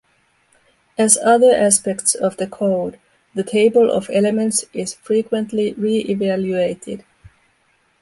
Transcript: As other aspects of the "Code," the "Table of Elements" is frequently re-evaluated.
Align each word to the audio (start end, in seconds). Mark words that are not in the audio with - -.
As 0.97 1.15
other 1.19 1.51
aspects 1.53 2.15
of 2.15 2.37
the 2.37 2.47
"Code," 2.47 2.97
the 3.35 3.43
"Table 3.43 3.91
of 3.91 4.09
Elements" 4.11 4.65
is 4.73 4.95
frequently 4.95 5.73
re-evaluated. 5.73 7.03